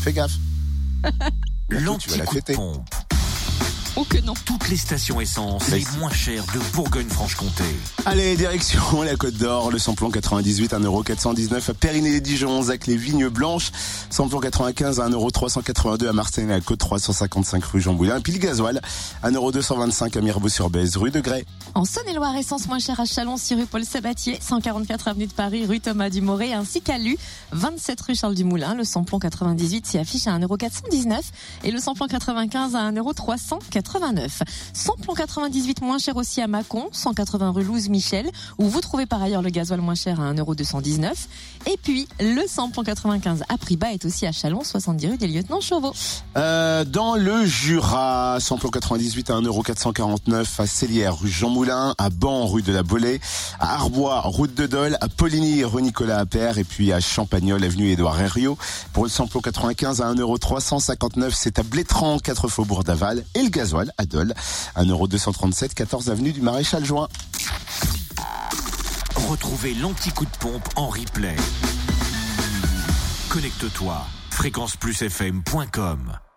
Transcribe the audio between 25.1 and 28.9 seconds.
de Paris, rue Thomas Dumoré, ainsi qu'à Lu, 27 rue Charles Dumoulin. Le